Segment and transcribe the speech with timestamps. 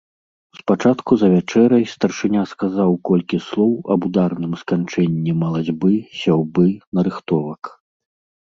[0.59, 5.93] Спачатку за вячэрай старшыня сказаў колькі слоў аб ударным сканчэнні малацьбы,
[6.23, 6.65] сяўбы,
[6.99, 7.61] нарыхтовак.